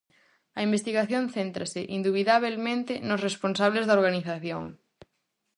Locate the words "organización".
3.99-4.63